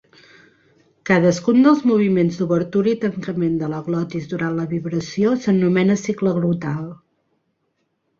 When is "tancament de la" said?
3.03-3.81